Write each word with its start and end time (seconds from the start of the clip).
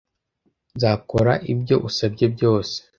Nzakora 0.75 1.33
ibyo 1.51 1.75
usabye 1.87 2.25
byose 2.35 2.77